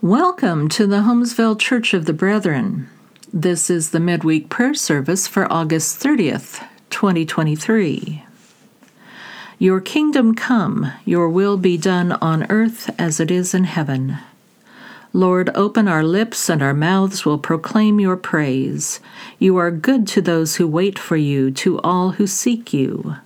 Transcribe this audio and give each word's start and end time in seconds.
Welcome 0.00 0.68
to 0.68 0.86
the 0.86 0.98
Holmesville 0.98 1.58
Church 1.58 1.92
of 1.92 2.04
the 2.04 2.12
Brethren. 2.12 2.88
This 3.32 3.68
is 3.68 3.90
the 3.90 3.98
midweek 3.98 4.48
prayer 4.48 4.72
service 4.72 5.26
for 5.26 5.52
August 5.52 6.00
30th, 6.00 6.64
2023. 6.90 8.24
Your 9.58 9.80
kingdom 9.80 10.36
come, 10.36 10.92
your 11.04 11.28
will 11.28 11.56
be 11.56 11.76
done 11.76 12.12
on 12.12 12.48
earth 12.48 12.94
as 12.96 13.18
it 13.18 13.32
is 13.32 13.54
in 13.54 13.64
heaven. 13.64 14.18
Lord, 15.12 15.50
open 15.56 15.88
our 15.88 16.04
lips, 16.04 16.48
and 16.48 16.62
our 16.62 16.74
mouths 16.74 17.24
will 17.24 17.38
proclaim 17.38 17.98
your 17.98 18.16
praise. 18.16 19.00
You 19.40 19.56
are 19.56 19.72
good 19.72 20.06
to 20.08 20.22
those 20.22 20.56
who 20.56 20.68
wait 20.68 20.96
for 20.96 21.16
you, 21.16 21.50
to 21.50 21.80
all 21.80 22.10
who 22.10 22.28
seek 22.28 22.72
you. 22.72 23.16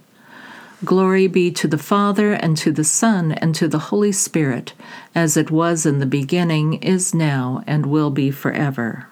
Glory 0.85 1.29
be 1.29 1.51
to 1.53 1.69
the 1.69 1.79
Father, 1.79 2.33
and 2.33 2.57
to 2.57 2.73
the 2.73 2.83
Son, 2.83 3.33
and 3.33 3.55
to 3.55 3.69
the 3.69 3.91
Holy 3.91 4.11
Spirit, 4.11 4.73
as 5.15 5.37
it 5.37 5.51
was 5.51 5.87
in 5.87 6.01
the 6.01 6.07
beginning, 6.07 6.75
is 6.83 7.15
now, 7.15 7.63
and 7.69 7.87
will 7.87 8.11
be 8.11 8.33
forever. 8.33 9.07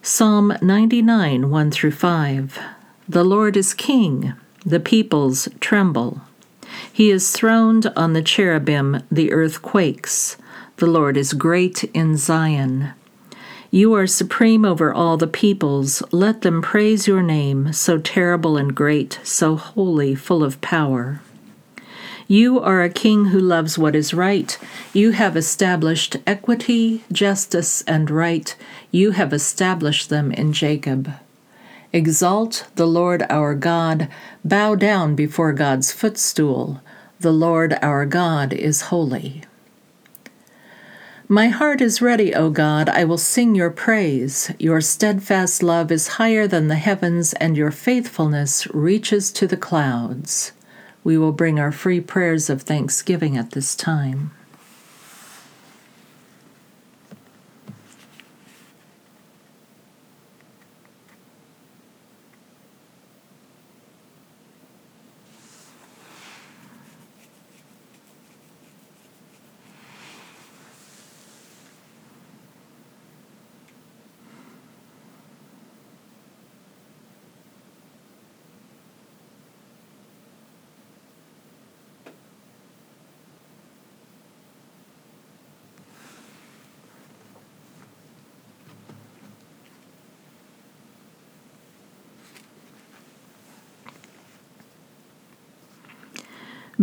Psalm 0.00 0.56
99, 0.62 1.50
1 1.50 1.70
through 1.70 1.90
5. 1.90 2.58
The 3.06 3.24
Lord 3.24 3.58
is 3.58 3.74
King, 3.74 4.32
the 4.64 4.80
peoples 4.80 5.48
tremble. 5.60 6.22
He 6.90 7.10
is 7.10 7.32
throned 7.32 7.86
on 7.94 8.14
the 8.14 8.22
cherubim, 8.22 9.02
the 9.10 9.32
earth 9.32 9.60
quakes. 9.60 10.38
The 10.76 10.86
Lord 10.86 11.18
is 11.18 11.34
great 11.34 11.84
in 11.92 12.16
Zion. 12.16 12.92
You 13.74 13.92
are 13.94 14.06
supreme 14.06 14.64
over 14.64 14.94
all 14.94 15.16
the 15.16 15.26
peoples. 15.26 16.00
Let 16.12 16.42
them 16.42 16.62
praise 16.62 17.08
your 17.08 17.24
name, 17.24 17.72
so 17.72 17.98
terrible 17.98 18.56
and 18.56 18.72
great, 18.72 19.18
so 19.24 19.56
holy, 19.56 20.14
full 20.14 20.44
of 20.44 20.60
power. 20.60 21.20
You 22.28 22.60
are 22.60 22.84
a 22.84 22.88
king 22.88 23.24
who 23.24 23.40
loves 23.40 23.76
what 23.76 23.96
is 23.96 24.14
right. 24.14 24.56
You 24.92 25.10
have 25.10 25.36
established 25.36 26.18
equity, 26.24 27.02
justice, 27.10 27.82
and 27.82 28.12
right. 28.12 28.54
You 28.92 29.10
have 29.10 29.32
established 29.32 30.08
them 30.08 30.30
in 30.30 30.52
Jacob. 30.52 31.12
Exalt 31.92 32.68
the 32.76 32.86
Lord 32.86 33.24
our 33.28 33.56
God. 33.56 34.06
Bow 34.44 34.76
down 34.76 35.16
before 35.16 35.52
God's 35.52 35.90
footstool. 35.90 36.80
The 37.18 37.32
Lord 37.32 37.76
our 37.82 38.06
God 38.06 38.52
is 38.52 38.82
holy. 38.82 39.42
My 41.34 41.48
heart 41.48 41.80
is 41.80 42.00
ready, 42.00 42.32
O 42.32 42.48
God. 42.48 42.88
I 42.88 43.02
will 43.02 43.18
sing 43.18 43.56
your 43.56 43.70
praise. 43.70 44.52
Your 44.60 44.80
steadfast 44.80 45.64
love 45.64 45.90
is 45.90 46.14
higher 46.22 46.46
than 46.46 46.68
the 46.68 46.76
heavens, 46.76 47.32
and 47.32 47.56
your 47.56 47.72
faithfulness 47.72 48.72
reaches 48.72 49.32
to 49.32 49.48
the 49.48 49.56
clouds. 49.56 50.52
We 51.02 51.18
will 51.18 51.32
bring 51.32 51.58
our 51.58 51.72
free 51.72 52.00
prayers 52.00 52.48
of 52.48 52.62
thanksgiving 52.62 53.36
at 53.36 53.50
this 53.50 53.74
time. 53.74 54.30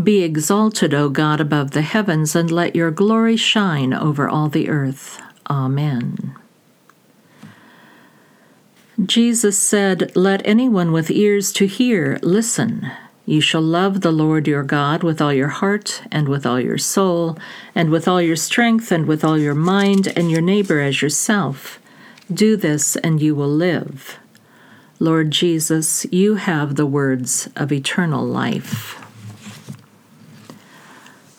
Be 0.02 0.24
exalted, 0.24 0.94
O 0.94 1.10
God, 1.10 1.42
above 1.42 1.72
the 1.72 1.82
heavens, 1.82 2.36
and 2.36 2.50
let 2.50 2.76
your 2.76 2.92
glory 2.92 3.36
shine 3.36 3.94
over 3.94 4.30
all 4.30 4.48
the 4.48 4.70
earth. 4.70 5.22
Amen. 5.50 6.36
Jesus 9.06 9.58
said, 9.58 10.16
Let 10.16 10.46
anyone 10.46 10.92
with 10.92 11.12
ears 11.12 11.52
to 11.54 11.68
hear 11.68 12.20
listen. 12.22 12.90
You 13.26 13.42
shall 13.42 13.62
love 13.62 14.02
the 14.02 14.12
Lord 14.12 14.48
your 14.48 14.64
God 14.64 15.04
with 15.04 15.22
all 15.22 15.34
your 15.34 15.50
heart, 15.50 16.04
and 16.12 16.30
with 16.30 16.46
all 16.46 16.60
your 16.60 16.78
soul, 16.78 17.38
and 17.76 17.90
with 17.90 18.08
all 18.08 18.22
your 18.22 18.36
strength, 18.36 18.92
and 18.92 19.06
with 19.06 19.24
all 19.24 19.38
your 19.38 19.56
mind, 19.56 20.12
and 20.16 20.32
your 20.32 20.42
neighbor 20.42 20.80
as 20.80 21.02
yourself. 21.02 21.80
Do 22.32 22.56
this, 22.56 22.96
and 22.98 23.22
you 23.22 23.36
will 23.36 23.50
live. 23.50 24.20
Lord 25.00 25.32
Jesus, 25.32 26.06
you 26.12 26.36
have 26.36 26.76
the 26.76 26.86
words 26.86 27.50
of 27.56 27.72
eternal 27.72 28.26
life. 28.26 29.01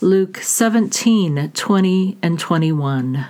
Luke 0.03 0.39
17 0.39 1.53
20 1.55 2.19
and 2.21 2.37
21. 2.37 3.25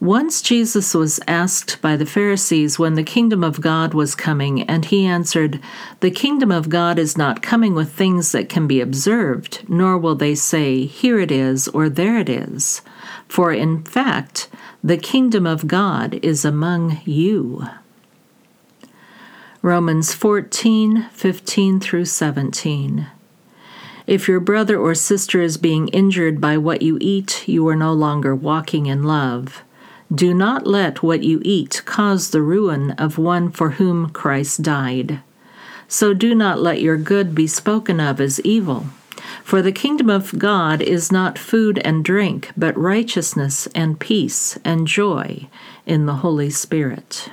Once 0.00 0.40
Jesus 0.40 0.94
was 0.94 1.20
asked 1.28 1.82
by 1.82 1.94
the 1.94 2.06
Pharisees 2.06 2.78
when 2.78 2.94
the 2.94 3.02
kingdom 3.02 3.44
of 3.44 3.60
God 3.60 3.92
was 3.92 4.14
coming, 4.14 4.62
and 4.62 4.86
he 4.86 5.04
answered, 5.04 5.60
The 6.00 6.10
kingdom 6.10 6.50
of 6.50 6.70
God 6.70 6.98
is 6.98 7.18
not 7.18 7.42
coming 7.42 7.74
with 7.74 7.92
things 7.92 8.32
that 8.32 8.48
can 8.48 8.66
be 8.66 8.80
observed, 8.80 9.62
nor 9.68 9.98
will 9.98 10.14
they 10.14 10.34
say, 10.34 10.86
Here 10.86 11.18
it 11.20 11.30
is, 11.30 11.68
or 11.68 11.90
there 11.90 12.18
it 12.18 12.30
is. 12.30 12.80
For 13.28 13.52
in 13.52 13.84
fact, 13.84 14.48
the 14.82 14.96
kingdom 14.96 15.46
of 15.46 15.66
God 15.66 16.14
is 16.22 16.46
among 16.46 17.02
you. 17.04 17.66
Romans 19.60 20.14
14 20.14 21.10
15 21.12 21.78
through 21.78 22.06
17. 22.06 23.06
If 24.06 24.28
your 24.28 24.40
brother 24.40 24.78
or 24.78 24.94
sister 24.94 25.40
is 25.40 25.56
being 25.56 25.88
injured 25.88 26.40
by 26.40 26.58
what 26.58 26.82
you 26.82 26.98
eat, 27.00 27.48
you 27.48 27.66
are 27.68 27.76
no 27.76 27.92
longer 27.92 28.34
walking 28.34 28.84
in 28.86 29.02
love. 29.02 29.62
Do 30.14 30.34
not 30.34 30.66
let 30.66 31.02
what 31.02 31.22
you 31.22 31.40
eat 31.42 31.82
cause 31.86 32.30
the 32.30 32.42
ruin 32.42 32.90
of 32.92 33.16
one 33.16 33.50
for 33.50 33.70
whom 33.70 34.10
Christ 34.10 34.62
died. 34.62 35.20
So 35.88 36.12
do 36.12 36.34
not 36.34 36.60
let 36.60 36.82
your 36.82 36.98
good 36.98 37.34
be 37.34 37.46
spoken 37.46 37.98
of 37.98 38.20
as 38.20 38.40
evil. 38.40 38.86
For 39.42 39.62
the 39.62 39.72
kingdom 39.72 40.10
of 40.10 40.38
God 40.38 40.82
is 40.82 41.10
not 41.10 41.38
food 41.38 41.78
and 41.78 42.04
drink, 42.04 42.52
but 42.56 42.76
righteousness 42.76 43.68
and 43.74 43.98
peace 43.98 44.58
and 44.64 44.86
joy 44.86 45.48
in 45.86 46.04
the 46.04 46.16
Holy 46.16 46.50
Spirit. 46.50 47.30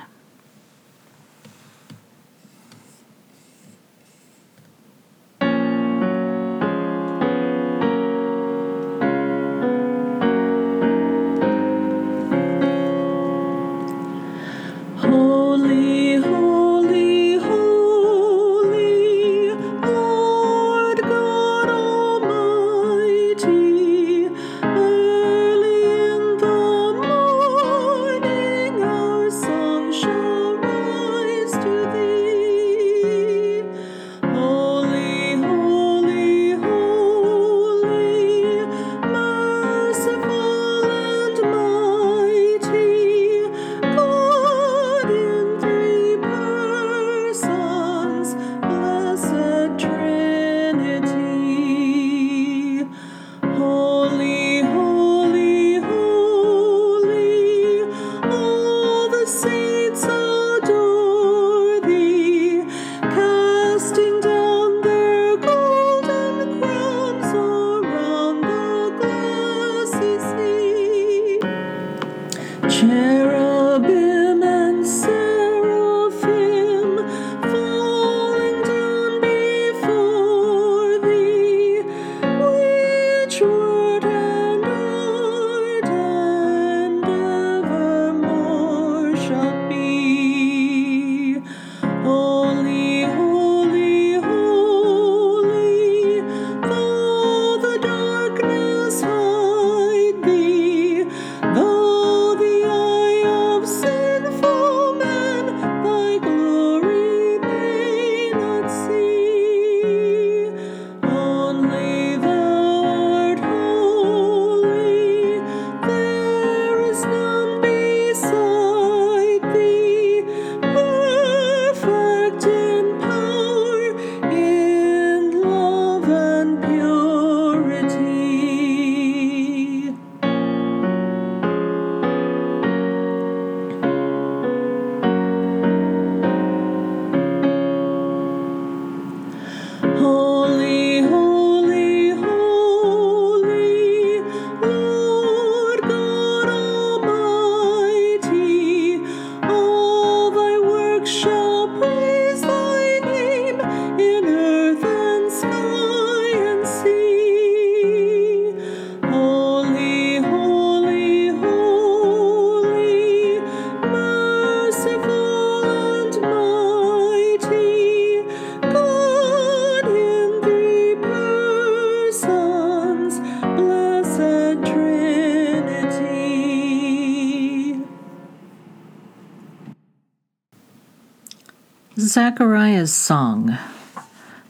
Zechariah's 182.12 182.92
Song 182.92 183.56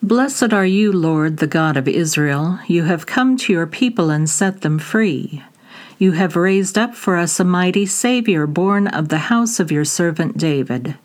Blessed 0.03 0.53
are 0.53 0.67
you, 0.67 0.91
Lord, 0.91 1.37
the 1.37 1.47
God 1.47 1.77
of 1.77 1.87
Israel. 1.87 2.59
You 2.67 2.83
have 2.83 3.07
come 3.07 3.37
to 3.37 3.53
your 3.53 3.69
people 3.69 4.11
and 4.11 4.29
set 4.29 4.63
them 4.63 4.81
free. 4.81 5.45
You 5.97 6.11
have 6.11 6.35
raised 6.35 6.77
up 6.77 6.97
for 6.97 7.17
us 7.17 7.39
a 7.39 7.45
mighty 7.45 7.87
Savior, 7.87 8.49
born 8.49 8.89
of 8.89 9.11
the 9.11 9.31
house 9.31 9.61
of 9.61 9.71
your 9.71 9.85
servant 9.85 10.37
David. 10.37 10.97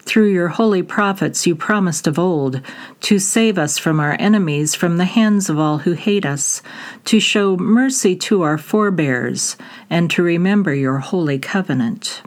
Through 0.00 0.32
your 0.32 0.48
holy 0.48 0.82
prophets, 0.82 1.46
you 1.46 1.54
promised 1.54 2.08
of 2.08 2.18
old 2.18 2.60
to 3.02 3.20
save 3.20 3.56
us 3.56 3.78
from 3.78 4.00
our 4.00 4.16
enemies, 4.18 4.74
from 4.74 4.96
the 4.96 5.04
hands 5.04 5.48
of 5.48 5.56
all 5.56 5.78
who 5.78 5.92
hate 5.92 6.26
us, 6.26 6.62
to 7.04 7.20
show 7.20 7.56
mercy 7.56 8.16
to 8.16 8.42
our 8.42 8.58
forebears, 8.58 9.56
and 9.88 10.10
to 10.10 10.24
remember 10.24 10.74
your 10.74 10.98
holy 10.98 11.38
covenant. 11.38 12.22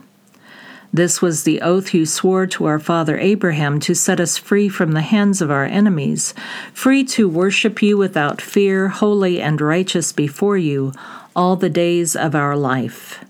This 0.96 1.20
was 1.20 1.42
the 1.42 1.60
oath 1.60 1.92
you 1.92 2.06
swore 2.06 2.46
to 2.46 2.64
our 2.64 2.78
father 2.78 3.18
Abraham 3.18 3.80
to 3.80 3.94
set 3.94 4.18
us 4.18 4.38
free 4.38 4.70
from 4.70 4.92
the 4.92 5.02
hands 5.02 5.42
of 5.42 5.50
our 5.50 5.66
enemies, 5.66 6.32
free 6.72 7.04
to 7.04 7.28
worship 7.28 7.82
you 7.82 7.98
without 7.98 8.40
fear, 8.40 8.88
holy 8.88 9.42
and 9.42 9.60
righteous 9.60 10.10
before 10.10 10.56
you, 10.56 10.94
all 11.36 11.54
the 11.54 11.68
days 11.68 12.16
of 12.16 12.34
our 12.34 12.56
life. 12.56 13.22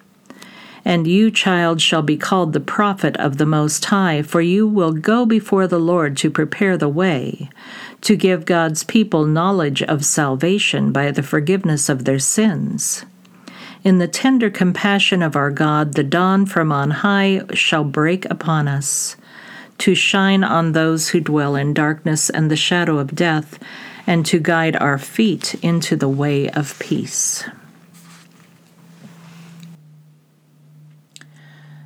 And 0.85 1.09
you, 1.09 1.29
child, 1.33 1.81
shall 1.81 2.03
be 2.03 2.17
called 2.17 2.53
the 2.53 2.61
prophet 2.61 3.17
of 3.17 3.37
the 3.37 3.47
Most 3.47 3.85
High, 3.87 4.23
for 4.23 4.41
you 4.41 4.69
will 4.69 4.93
go 4.93 5.27
before 5.27 5.67
the 5.67 5.81
Lord 5.81 6.17
to 6.19 6.31
prepare 6.31 6.77
the 6.77 6.89
way, 6.89 7.51
to 8.03 8.15
give 8.15 8.45
God's 8.45 8.85
people 8.85 9.27
knowledge 9.27 9.83
of 9.83 10.05
salvation 10.05 10.93
by 10.93 11.11
the 11.11 11.25
forgiveness 11.25 11.89
of 11.89 12.05
their 12.05 12.21
sins. 12.21 13.05
In 13.87 13.99
the 13.99 14.09
tender 14.09 14.51
compassion 14.51 15.23
of 15.23 15.37
our 15.37 15.53
God, 15.53 15.95
the 15.95 16.03
dawn 16.03 16.45
from 16.45 16.73
on 16.73 16.91
high 16.91 17.43
shall 17.55 17.85
break 17.85 18.25
upon 18.25 18.67
us, 18.67 19.17
to 19.79 19.95
shine 19.95 20.43
on 20.43 20.73
those 20.73 21.11
who 21.11 21.21
dwell 21.21 21.55
in 21.55 21.73
darkness 21.73 22.29
and 22.29 22.51
the 22.51 22.57
shadow 22.57 22.99
of 22.99 23.15
death, 23.15 23.61
and 24.05 24.27
to 24.27 24.41
guide 24.41 24.75
our 24.75 24.99
feet 24.99 25.55
into 25.63 25.95
the 25.95 26.09
way 26.09 26.51
of 26.51 26.77
peace. 26.81 27.49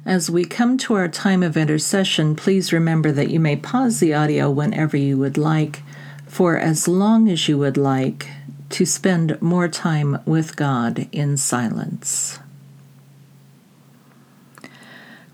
As 0.06 0.30
we 0.30 0.46
come 0.46 0.78
to 0.78 0.94
our 0.94 1.06
time 1.06 1.42
of 1.42 1.54
intercession, 1.54 2.34
please 2.34 2.72
remember 2.72 3.12
that 3.12 3.28
you 3.28 3.38
may 3.38 3.56
pause 3.56 4.00
the 4.00 4.14
audio 4.14 4.50
whenever 4.50 4.96
you 4.96 5.18
would 5.18 5.36
like, 5.36 5.82
for 6.26 6.56
as 6.56 6.88
long 6.88 7.28
as 7.28 7.46
you 7.46 7.58
would 7.58 7.76
like, 7.76 8.26
to 8.70 8.86
spend 8.86 9.40
more 9.42 9.68
time 9.68 10.18
with 10.24 10.56
God 10.56 11.08
in 11.12 11.36
silence. 11.36 12.38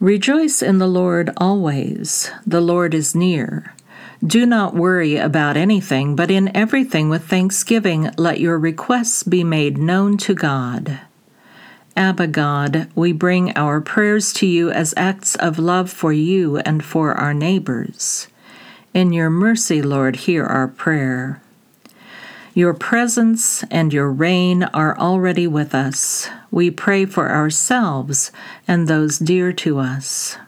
Rejoice 0.01 0.63
in 0.63 0.79
the 0.79 0.87
Lord 0.87 1.31
always. 1.39 2.31
The 2.47 2.61
Lord 2.61 2.93
is 2.93 3.15
near. 3.15 3.75
Do 4.25 4.45
not 4.45 4.75
worry 4.75 5.17
about 5.17 5.57
anything, 5.57 6.17
but 6.17 6.31
in 6.31 6.55
everything 6.57 7.09
with 7.09 7.25
thanksgiving 7.25 8.11
let 8.19 8.41
your 8.41 8.59
requests 8.59 9.23
be 9.23 9.45
made 9.45 9.79
known 9.79 10.17
to 10.19 10.35
God. 10.35 11.01
Abba 11.97 12.27
God, 12.27 12.91
we 12.95 13.13
bring 13.13 13.57
our 13.57 13.81
prayers 13.81 14.35
to 14.35 14.47
you 14.47 14.71
as 14.71 14.93
acts 14.99 15.35
of 15.37 15.59
love 15.59 15.91
for 15.91 16.13
you 16.13 16.59
and 16.59 16.85
for 16.85 17.15
our 17.15 17.33
neighbors. 17.33 18.29
In 18.93 19.15
your 19.15 19.31
mercy, 19.31 19.81
Lord, 19.81 20.17
hear 20.17 20.45
our 20.45 20.69
prayer. 20.69 21.41
Your 22.57 22.73
presence 22.73 23.65
and 23.65 23.93
your 23.93 24.11
reign 24.11 24.63
are 24.63 24.97
already 24.97 25.47
with 25.47 25.75
us. 25.75 26.31
We 26.51 26.71
pray 26.71 27.05
for 27.05 27.31
ourselves 27.31 28.33
and 28.67 28.89
those 28.89 29.19
dear 29.19 29.53
to 29.53 29.79
us. 29.79 30.39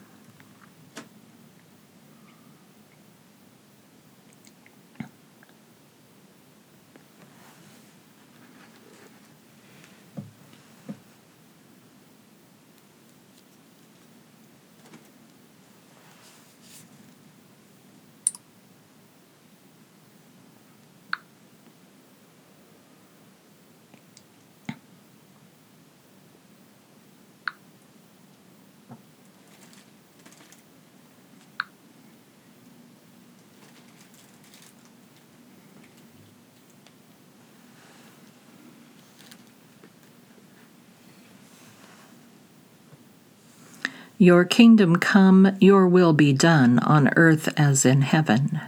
Your 44.20 44.44
kingdom 44.44 44.96
come, 44.96 45.56
your 45.60 45.86
will 45.86 46.12
be 46.12 46.32
done 46.32 46.80
on 46.80 47.08
earth 47.14 47.48
as 47.56 47.86
in 47.86 48.02
heaven. 48.02 48.60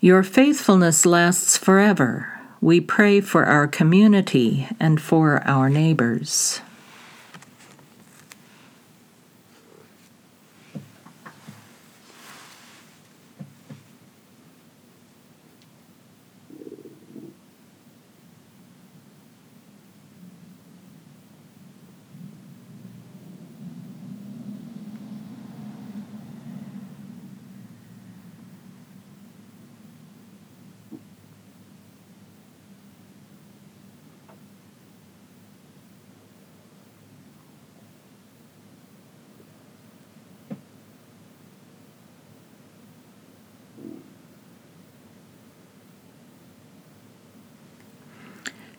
Your 0.00 0.22
faithfulness 0.22 1.04
lasts 1.04 1.56
forever. 1.56 2.40
We 2.60 2.80
pray 2.80 3.20
for 3.20 3.44
our 3.44 3.66
community 3.66 4.68
and 4.78 5.00
for 5.00 5.42
our 5.44 5.68
neighbors. 5.68 6.60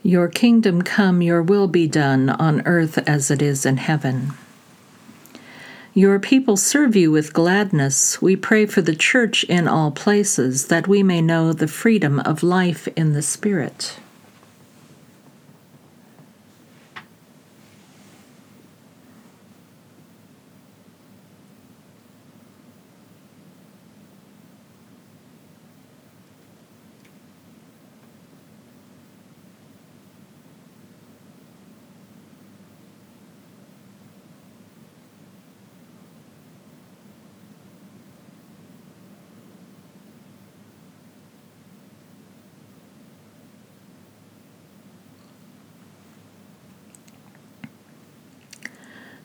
Your 0.09 0.27
kingdom 0.27 0.81
come, 0.81 1.21
your 1.21 1.43
will 1.43 1.67
be 1.67 1.87
done 1.87 2.31
on 2.31 2.65
earth 2.65 2.97
as 3.07 3.29
it 3.29 3.43
is 3.43 3.63
in 3.63 3.77
heaven. 3.77 4.31
Your 5.93 6.17
people 6.17 6.57
serve 6.57 6.95
you 6.95 7.11
with 7.11 7.31
gladness. 7.31 8.19
We 8.19 8.35
pray 8.35 8.65
for 8.65 8.81
the 8.81 8.95
church 8.95 9.43
in 9.43 9.67
all 9.67 9.91
places 9.91 10.65
that 10.65 10.87
we 10.87 11.03
may 11.03 11.21
know 11.21 11.53
the 11.53 11.67
freedom 11.67 12.19
of 12.21 12.41
life 12.41 12.87
in 12.95 13.13
the 13.13 13.21
Spirit. 13.21 13.99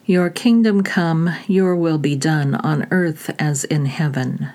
Your 0.07 0.29
kingdom 0.29 0.83
come, 0.83 1.31
your 1.47 1.75
will 1.75 1.97
be 1.97 2.15
done 2.15 2.53
on 2.53 2.87
earth 2.91 3.33
as 3.39 3.63
in 3.63 3.87
heaven. 3.87 4.49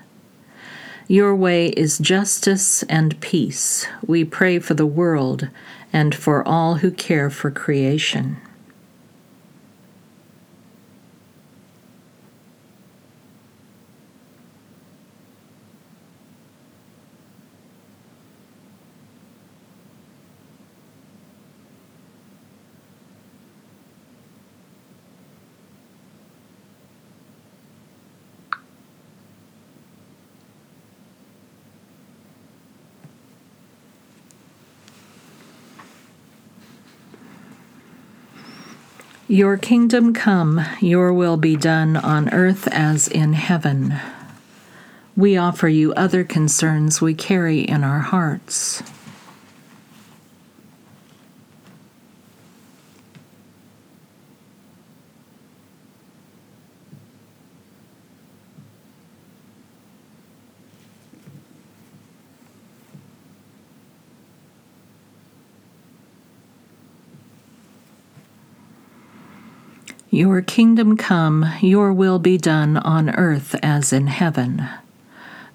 Your 1.08 1.34
way 1.34 1.70
is 1.70 1.98
justice 1.98 2.84
and 2.84 3.18
peace. 3.20 3.88
We 4.06 4.24
pray 4.24 4.60
for 4.60 4.74
the 4.74 4.86
world 4.86 5.48
and 5.92 6.14
for 6.14 6.46
all 6.46 6.76
who 6.76 6.92
care 6.92 7.30
for 7.30 7.50
creation. 7.50 8.36
Your 39.30 39.56
kingdom 39.56 40.12
come, 40.12 40.60
your 40.80 41.12
will 41.12 41.36
be 41.36 41.54
done 41.54 41.96
on 41.96 42.30
earth 42.30 42.66
as 42.66 43.06
in 43.06 43.34
heaven. 43.34 43.94
We 45.14 45.36
offer 45.36 45.68
you 45.68 45.92
other 45.92 46.24
concerns 46.24 47.00
we 47.00 47.14
carry 47.14 47.60
in 47.60 47.84
our 47.84 48.00
hearts. 48.00 48.82
Your 70.12 70.42
kingdom 70.42 70.96
come, 70.96 71.46
your 71.60 71.92
will 71.92 72.18
be 72.18 72.36
done 72.36 72.78
on 72.78 73.10
earth 73.10 73.54
as 73.62 73.92
in 73.92 74.08
heaven. 74.08 74.68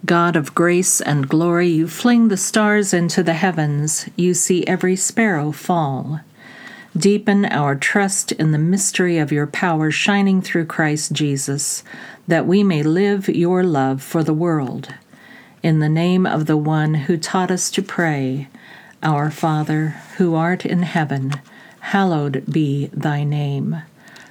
God 0.05 0.37
of 0.37 0.55
grace 0.55 1.01
and 1.01 1.27
glory, 1.27 1.67
you 1.67 1.89
fling 1.89 2.29
the 2.29 2.37
stars 2.37 2.93
into 2.93 3.21
the 3.21 3.33
heavens, 3.33 4.07
you 4.15 4.33
see 4.33 4.65
every 4.65 4.95
sparrow 4.95 5.51
fall. 5.51 6.21
Deepen 6.95 7.43
our 7.47 7.75
trust 7.75 8.31
in 8.31 8.51
the 8.53 8.57
mystery 8.57 9.17
of 9.17 9.29
your 9.29 9.45
power 9.45 9.91
shining 9.91 10.41
through 10.41 10.67
Christ 10.67 11.11
Jesus, 11.11 11.83
that 12.25 12.47
we 12.47 12.63
may 12.63 12.81
live 12.81 13.27
your 13.27 13.61
love 13.61 14.01
for 14.01 14.23
the 14.23 14.33
world. 14.33 14.93
In 15.63 15.79
the 15.79 15.89
name 15.89 16.25
of 16.25 16.45
the 16.45 16.55
one 16.55 16.93
who 16.93 17.17
taught 17.17 17.51
us 17.51 17.69
to 17.71 17.81
pray, 17.81 18.47
Our 19.03 19.29
Father, 19.31 19.97
who 20.15 20.33
art 20.33 20.65
in 20.65 20.83
heaven, 20.83 21.33
hallowed 21.81 22.45
be 22.49 22.89
thy 22.93 23.25
name. 23.25 23.81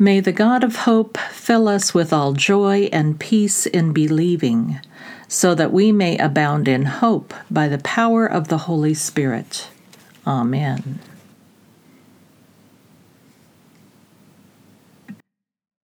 May 0.00 0.20
the 0.20 0.30
God 0.30 0.62
of 0.62 0.76
hope 0.76 1.18
fill 1.18 1.66
us 1.66 1.92
with 1.92 2.12
all 2.12 2.32
joy 2.32 2.88
and 2.92 3.18
peace 3.18 3.66
in 3.66 3.92
believing, 3.92 4.78
so 5.26 5.56
that 5.56 5.72
we 5.72 5.90
may 5.90 6.16
abound 6.18 6.68
in 6.68 6.84
hope 6.84 7.34
by 7.50 7.66
the 7.66 7.78
power 7.78 8.24
of 8.24 8.46
the 8.46 8.58
Holy 8.58 8.94
Spirit. 8.94 9.68
Amen. 10.24 11.00